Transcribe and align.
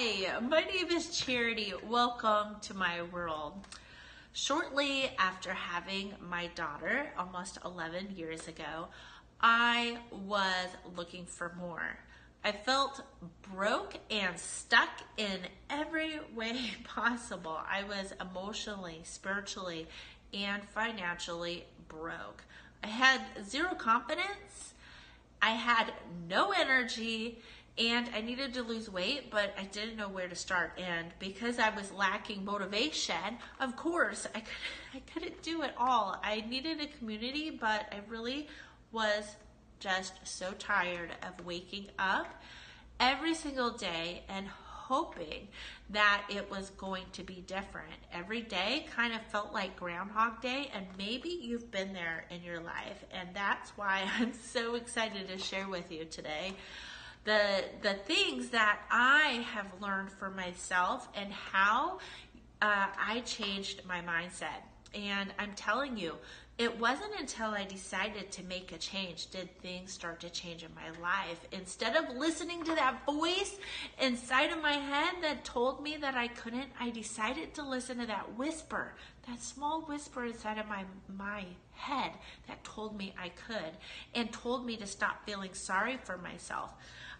Hi, 0.00 0.38
my 0.40 0.60
name 0.60 0.92
is 0.92 1.18
Charity. 1.18 1.72
Welcome 1.88 2.60
to 2.62 2.74
my 2.74 3.02
world. 3.02 3.66
Shortly 4.32 5.10
after 5.18 5.52
having 5.52 6.14
my 6.20 6.46
daughter, 6.54 7.10
almost 7.18 7.58
11 7.64 8.14
years 8.14 8.46
ago, 8.46 8.86
I 9.40 9.98
was 10.12 10.68
looking 10.96 11.24
for 11.26 11.52
more. 11.58 11.98
I 12.44 12.52
felt 12.52 13.00
broke 13.52 13.96
and 14.08 14.38
stuck 14.38 15.00
in 15.16 15.40
every 15.68 16.20
way 16.32 16.60
possible. 16.84 17.58
I 17.68 17.82
was 17.82 18.12
emotionally, 18.20 19.00
spiritually, 19.02 19.88
and 20.32 20.62
financially 20.62 21.64
broke. 21.88 22.44
I 22.84 22.86
had 22.86 23.20
zero 23.44 23.74
confidence. 23.74 24.74
I 25.42 25.50
had 25.50 25.92
no 26.28 26.52
energy 26.52 27.38
and 27.78 28.10
I 28.14 28.20
needed 28.20 28.54
to 28.54 28.62
lose 28.62 28.90
weight, 28.90 29.30
but 29.30 29.54
I 29.56 29.64
didn't 29.64 29.96
know 29.96 30.08
where 30.08 30.28
to 30.28 30.34
start. 30.34 30.72
And 30.78 31.08
because 31.18 31.58
I 31.58 31.70
was 31.70 31.92
lacking 31.92 32.44
motivation, 32.44 33.38
of 33.60 33.76
course, 33.76 34.26
I, 34.34 34.40
could, 34.40 34.48
I 34.94 35.00
couldn't 35.12 35.42
do 35.42 35.62
it 35.62 35.72
all. 35.78 36.20
I 36.22 36.44
needed 36.48 36.80
a 36.80 36.86
community, 36.98 37.50
but 37.50 37.86
I 37.92 38.00
really 38.08 38.48
was 38.90 39.36
just 39.78 40.14
so 40.24 40.52
tired 40.58 41.10
of 41.22 41.44
waking 41.44 41.86
up 41.98 42.42
every 42.98 43.34
single 43.34 43.70
day 43.70 44.24
and 44.28 44.48
hoping 44.48 45.46
that 45.90 46.22
it 46.30 46.50
was 46.50 46.70
going 46.70 47.04
to 47.12 47.22
be 47.22 47.44
different. 47.46 47.92
Every 48.12 48.40
day 48.40 48.86
kind 48.96 49.14
of 49.14 49.20
felt 49.30 49.52
like 49.52 49.76
Groundhog 49.76 50.40
Day, 50.40 50.70
and 50.74 50.86
maybe 50.96 51.28
you've 51.28 51.70
been 51.70 51.92
there 51.92 52.24
in 52.30 52.42
your 52.42 52.60
life, 52.60 53.04
and 53.12 53.28
that's 53.34 53.70
why 53.76 54.08
I'm 54.18 54.32
so 54.32 54.74
excited 54.74 55.28
to 55.28 55.38
share 55.38 55.68
with 55.68 55.92
you 55.92 56.06
today 56.06 56.54
the 57.24 57.64
the 57.82 57.94
things 57.94 58.50
that 58.50 58.80
I 58.90 59.46
have 59.52 59.66
learned 59.80 60.10
for 60.12 60.30
myself 60.30 61.08
and 61.14 61.32
how 61.32 61.98
uh, 62.62 62.86
I 62.98 63.20
changed 63.24 63.82
my 63.86 64.00
mindset. 64.00 64.62
And 64.94 65.32
I'm 65.38 65.52
telling 65.54 65.96
you, 65.96 66.14
it 66.58 66.80
wasn't 66.80 67.12
until 67.20 67.50
I 67.50 67.64
decided 67.64 68.32
to 68.32 68.42
make 68.42 68.72
a 68.72 68.78
change 68.78 69.30
did 69.30 69.48
things 69.60 69.92
start 69.92 70.18
to 70.20 70.30
change 70.30 70.64
in 70.64 70.70
my 70.74 70.90
life. 71.00 71.38
Instead 71.52 71.94
of 71.94 72.16
listening 72.16 72.64
to 72.64 72.74
that 72.74 73.06
voice 73.06 73.56
inside 74.00 74.50
of 74.50 74.60
my 74.60 74.72
head 74.72 75.14
that 75.22 75.44
told 75.44 75.80
me 75.80 75.96
that 75.98 76.16
I 76.16 76.26
couldn't, 76.26 76.70
I 76.80 76.90
decided 76.90 77.54
to 77.54 77.62
listen 77.62 77.98
to 77.98 78.06
that 78.06 78.36
whisper, 78.36 78.94
that 79.28 79.40
small 79.40 79.82
whisper 79.82 80.24
inside 80.24 80.58
of 80.58 80.68
my 80.68 80.84
my 81.16 81.44
head 81.74 82.10
that 82.48 82.64
told 82.64 82.98
me 82.98 83.14
I 83.16 83.28
could 83.28 83.76
and 84.12 84.32
told 84.32 84.66
me 84.66 84.76
to 84.78 84.86
stop 84.86 85.24
feeling 85.24 85.54
sorry 85.54 85.96
for 86.02 86.18
myself. 86.18 86.74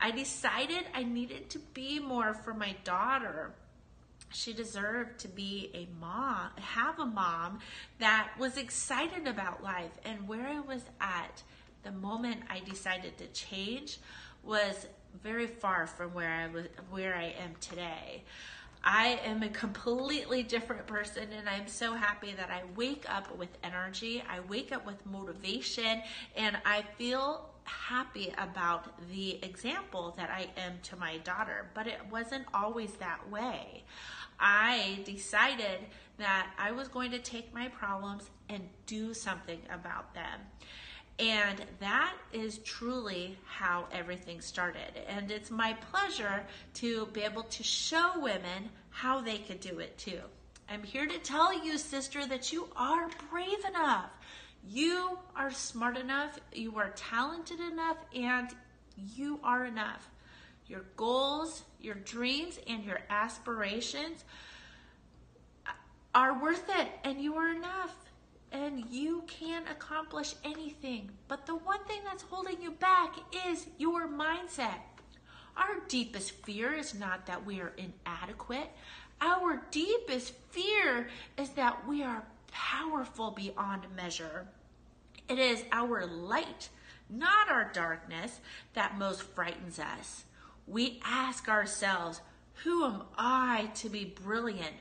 I 0.00 0.12
decided 0.12 0.84
I 0.94 1.02
needed 1.02 1.50
to 1.50 1.58
be 1.58 1.98
more 1.98 2.34
for 2.34 2.54
my 2.54 2.76
daughter. 2.84 3.52
She 4.30 4.52
deserved 4.52 5.20
to 5.20 5.28
be 5.28 5.70
a 5.74 5.88
mom, 6.00 6.50
have 6.56 6.98
a 6.98 7.06
mom 7.06 7.60
that 7.98 8.30
was 8.38 8.56
excited 8.56 9.26
about 9.26 9.62
life. 9.62 9.92
And 10.04 10.26
where 10.26 10.46
I 10.46 10.60
was 10.60 10.82
at 11.00 11.42
the 11.84 11.92
moment 11.92 12.42
I 12.50 12.60
decided 12.60 13.16
to 13.18 13.26
change 13.28 13.98
was 14.42 14.86
very 15.22 15.46
far 15.46 15.86
from 15.86 16.12
where 16.12 16.30
I 16.30 16.48
was 16.48 16.66
where 16.90 17.14
I 17.14 17.34
am 17.42 17.54
today. 17.60 18.24
I 18.82 19.20
am 19.24 19.42
a 19.42 19.48
completely 19.48 20.42
different 20.42 20.86
person, 20.86 21.32
and 21.32 21.48
I'm 21.48 21.68
so 21.68 21.94
happy 21.94 22.34
that 22.36 22.50
I 22.50 22.62
wake 22.76 23.06
up 23.08 23.34
with 23.38 23.48
energy. 23.62 24.22
I 24.28 24.40
wake 24.40 24.72
up 24.72 24.84
with 24.84 25.06
motivation, 25.06 26.02
and 26.36 26.58
I 26.66 26.82
feel 26.98 27.48
happy 27.64 28.32
about 28.38 28.92
the 29.10 29.38
example 29.44 30.14
that 30.16 30.30
I 30.30 30.48
am 30.56 30.74
to 30.84 30.96
my 30.96 31.18
daughter, 31.18 31.70
but 31.74 31.86
it 31.86 32.00
wasn't 32.10 32.44
always 32.52 32.92
that 32.94 33.30
way. 33.30 33.84
I 34.38 35.00
decided 35.04 35.80
that 36.18 36.52
I 36.58 36.72
was 36.72 36.88
going 36.88 37.10
to 37.12 37.18
take 37.18 37.54
my 37.54 37.68
problems 37.68 38.30
and 38.48 38.68
do 38.86 39.14
something 39.14 39.60
about 39.70 40.14
them. 40.14 40.40
And 41.18 41.64
that 41.78 42.14
is 42.32 42.58
truly 42.58 43.38
how 43.44 43.86
everything 43.92 44.40
started. 44.40 45.00
And 45.06 45.30
it's 45.30 45.50
my 45.50 45.74
pleasure 45.92 46.44
to 46.74 47.06
be 47.06 47.20
able 47.22 47.44
to 47.44 47.62
show 47.62 48.12
women 48.16 48.70
how 48.90 49.20
they 49.20 49.38
could 49.38 49.60
do 49.60 49.78
it 49.78 49.96
too. 49.96 50.20
I'm 50.68 50.82
here 50.82 51.06
to 51.06 51.18
tell 51.18 51.64
you, 51.64 51.78
sister, 51.78 52.26
that 52.26 52.52
you 52.52 52.68
are 52.74 53.08
brave 53.30 53.64
enough. 53.68 54.10
You 54.62 55.18
are 55.36 55.50
smart 55.50 55.96
enough, 55.96 56.38
you 56.52 56.76
are 56.78 56.90
talented 56.90 57.60
enough, 57.60 57.98
and 58.14 58.50
you 58.96 59.40
are 59.42 59.64
enough. 59.66 60.08
Your 60.66 60.84
goals, 60.96 61.64
your 61.80 61.96
dreams, 61.96 62.58
and 62.66 62.84
your 62.84 63.00
aspirations 63.10 64.24
are 66.14 66.40
worth 66.40 66.68
it, 66.68 66.88
and 67.02 67.20
you 67.20 67.34
are 67.34 67.50
enough. 67.50 67.94
And 68.52 68.84
you 68.88 69.24
can 69.26 69.66
accomplish 69.66 70.36
anything. 70.44 71.10
But 71.26 71.44
the 71.44 71.56
one 71.56 71.84
thing 71.84 72.00
that's 72.04 72.22
holding 72.22 72.62
you 72.62 72.70
back 72.70 73.16
is 73.48 73.66
your 73.78 74.06
mindset. 74.08 74.78
Our 75.56 75.80
deepest 75.88 76.30
fear 76.44 76.72
is 76.72 76.94
not 76.94 77.26
that 77.26 77.44
we 77.44 77.60
are 77.60 77.72
inadequate. 77.76 78.70
Our 79.20 79.62
deepest 79.70 80.34
fear 80.50 81.08
is 81.36 81.50
that 81.50 81.86
we 81.88 82.04
are 82.04 82.24
powerful 82.54 83.32
beyond 83.32 83.82
measure. 83.96 84.46
It 85.28 85.38
is 85.38 85.64
our 85.72 86.06
light, 86.06 86.68
not 87.10 87.50
our 87.50 87.70
darkness, 87.72 88.40
that 88.74 88.96
most 88.96 89.22
frightens 89.22 89.78
us. 89.78 90.24
We 90.66 91.00
ask 91.04 91.48
ourselves, 91.48 92.20
who 92.62 92.84
am 92.84 93.02
I 93.18 93.70
to 93.74 93.88
be 93.88 94.04
brilliant, 94.04 94.74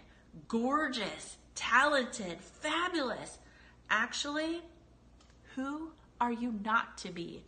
gorgeous, 0.48 1.38
talented, 1.56 2.40
fabulous? 2.40 3.40
Actually, 3.90 4.62
who 5.56 5.90
are 6.22 6.32
you 6.32 6.54
not 6.64 6.98
to 7.00 7.10
be? 7.10 7.44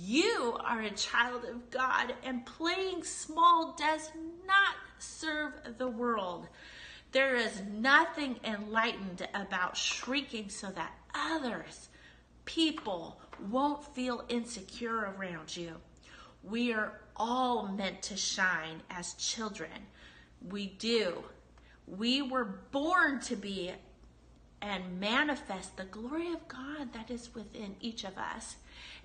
You 0.00 0.58
are 0.64 0.80
a 0.80 0.90
child 0.90 1.44
of 1.44 1.70
God, 1.70 2.14
and 2.24 2.44
playing 2.44 3.04
small 3.04 3.76
does 3.78 4.10
not 4.46 4.74
serve 4.98 5.52
the 5.78 5.88
world. 5.88 6.48
There 7.12 7.36
is 7.36 7.62
nothing 7.70 8.40
enlightened 8.42 9.28
about 9.34 9.76
shrieking 9.76 10.48
so 10.48 10.70
that 10.70 10.94
others, 11.14 11.90
people, 12.46 13.20
won't 13.50 13.84
feel 13.94 14.24
insecure 14.28 15.14
around 15.16 15.54
you. 15.54 15.74
We 16.42 16.72
are 16.72 17.00
all 17.16 17.68
meant 17.68 18.02
to 18.02 18.16
shine 18.16 18.82
as 18.90 19.12
children. 19.14 19.70
We 20.48 20.68
do. 20.78 21.22
We 21.86 22.22
were 22.22 22.60
born 22.70 23.20
to 23.20 23.36
be 23.36 23.72
and 24.62 25.00
manifest 25.00 25.76
the 25.76 25.84
glory 25.84 26.32
of 26.32 26.48
God 26.48 26.92
that 26.94 27.10
is 27.10 27.34
within 27.34 27.74
each 27.80 28.04
of 28.04 28.16
us. 28.16 28.56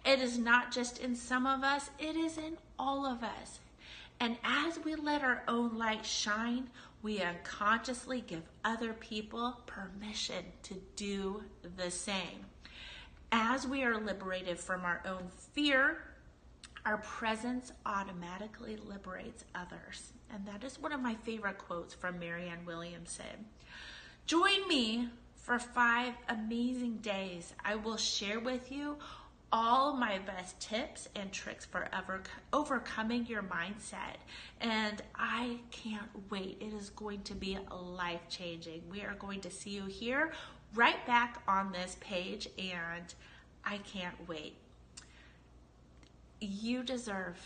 It 0.06 0.22
is 0.22 0.38
not 0.38 0.72
just 0.72 1.00
in 1.00 1.16
some 1.16 1.46
of 1.46 1.64
us, 1.64 1.90
it 2.00 2.16
is 2.16 2.38
in 2.38 2.58
all 2.80 3.06
of 3.06 3.24
us. 3.24 3.60
And 4.20 4.38
as 4.44 4.80
we 4.84 4.96
let 4.96 5.24
our 5.24 5.44
own 5.48 5.78
light 5.78 6.06
shine, 6.06 6.70
we 7.02 7.22
unconsciously 7.22 8.22
give 8.22 8.44
other 8.66 8.94
people 8.94 9.62
permission 9.66 10.44
to 10.64 10.76
do 10.96 11.44
the 11.78 11.92
same. 11.92 12.46
As 13.32 13.68
we 13.68 13.84
are 13.84 14.00
liberated 14.00 14.60
from 14.60 14.84
our 14.86 15.02
own 15.06 15.28
fear, 15.54 15.98
our 16.86 16.98
presence 17.00 17.72
automatically 17.86 18.78
liberates 18.78 19.44
others. 19.54 20.14
And 20.34 20.46
that 20.46 20.64
is 20.64 20.80
one 20.80 20.94
of 20.94 21.02
my 21.02 21.16
favorite 21.16 21.58
quotes 21.58 21.94
from 21.94 22.20
Marianne 22.20 22.66
Williamson. 22.66 23.46
Join 24.26 24.68
me 24.68 25.10
for 25.36 25.60
five 25.60 26.14
amazing 26.30 26.98
days. 26.98 27.54
I 27.64 27.76
will 27.76 27.98
share 27.98 28.40
with 28.40 28.72
you 28.72 28.98
all 29.52 29.94
my 29.94 30.20
best 30.20 30.60
tips 30.60 31.08
and 31.16 31.32
tricks 31.32 31.66
for 31.66 31.88
ever 31.94 32.22
overcoming 32.52 33.26
your 33.26 33.44
mindset. 33.44 34.18
And 34.60 34.97
can't 35.90 36.10
wait. 36.30 36.58
It 36.60 36.74
is 36.74 36.90
going 36.90 37.22
to 37.24 37.36
be 37.36 37.58
life 37.72 38.22
changing. 38.30 38.82
We 38.90 39.02
are 39.02 39.16
going 39.16 39.42
to 39.42 39.52
see 39.52 39.72
you 39.72 39.86
here 39.86 40.32
right 40.76 41.06
back 41.06 41.42
on 41.48 41.72
this 41.72 41.98
page, 42.00 42.50
and 42.58 43.14
I 43.64 43.78
can't 43.80 44.16
wait. 44.28 44.56
You 46.40 46.84
deserve 46.84 47.38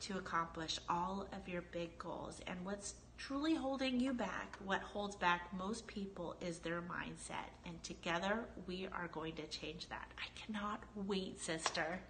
to 0.00 0.18
accomplish 0.18 0.78
all 0.88 1.26
of 1.32 1.48
your 1.48 1.62
big 1.72 1.96
goals. 1.98 2.40
And 2.46 2.58
what's 2.64 2.94
truly 3.18 3.54
holding 3.54 4.00
you 4.00 4.12
back, 4.12 4.56
what 4.64 4.80
holds 4.80 5.14
back 5.14 5.48
most 5.56 5.86
people 5.86 6.34
is 6.40 6.58
their 6.58 6.82
mindset. 6.82 7.50
And 7.66 7.80
together 7.84 8.40
we 8.66 8.88
are 8.92 9.08
going 9.12 9.34
to 9.34 9.46
change 9.46 9.88
that. 9.90 10.10
I 10.18 10.26
cannot 10.34 10.82
wait, 10.94 11.40
sister. 11.40 12.00